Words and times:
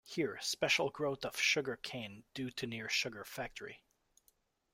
Here, 0.03 0.39
special 0.41 0.89
growth 0.89 1.25
of 1.25 1.39
sugarcane 1.39 2.23
due 2.33 2.49
to 2.53 2.65
near 2.65 2.89
sugar 2.89 3.23
factory. 3.23 3.83